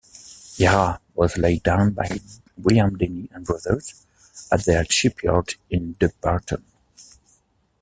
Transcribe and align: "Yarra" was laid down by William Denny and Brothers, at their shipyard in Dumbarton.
"Yarra" 0.57 0.99
was 1.13 1.37
laid 1.37 1.61
down 1.61 1.91
by 1.91 2.19
William 2.57 2.97
Denny 2.97 3.29
and 3.33 3.45
Brothers, 3.45 4.07
at 4.51 4.65
their 4.65 4.83
shipyard 4.85 5.53
in 5.69 5.93
Dumbarton. 5.99 6.65